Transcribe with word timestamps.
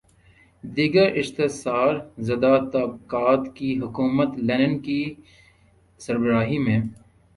دیگر 0.63 1.09
استحصال 1.21 1.95
زدہ 2.27 2.53
طبقات 2.73 3.41
کی 3.55 3.69
حکومت 3.79 4.29
لینن 4.47 4.77
کی 4.85 5.01
سربراہی 6.01 6.57
میں 6.57 6.79